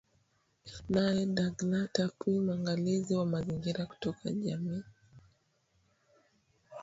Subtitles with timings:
[0.93, 4.83] Naye Dugner Tapuy mwangalizi wa mazingira kutoka jamii